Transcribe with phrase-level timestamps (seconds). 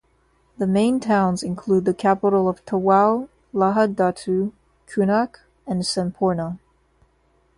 [0.57, 4.51] The main towns include the capital of Tawau, Lahad Datu,
[4.87, 6.57] Kunak and Semporna.